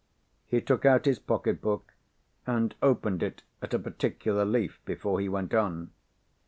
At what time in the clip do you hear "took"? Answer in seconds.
0.61-0.83